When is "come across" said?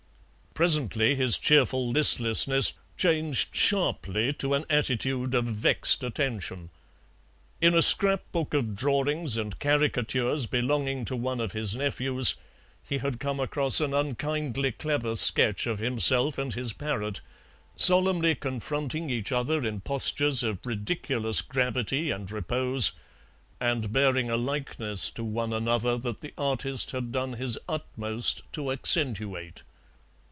13.17-13.79